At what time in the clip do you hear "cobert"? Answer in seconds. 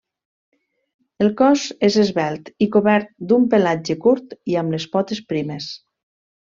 2.77-3.15